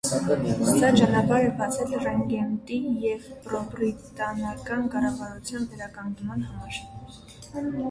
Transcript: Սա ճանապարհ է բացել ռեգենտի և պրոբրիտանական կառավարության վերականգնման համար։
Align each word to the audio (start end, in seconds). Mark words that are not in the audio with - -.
Սա 0.67 0.87
ճանապարհ 0.99 1.43
է 1.47 1.51
բացել 1.59 1.93
ռեգենտի 2.05 2.79
և 3.03 3.29
պրոբրիտանական 3.45 4.91
կառավարության 4.97 5.71
վերականգնման 5.77 6.45
համար։ 6.51 6.83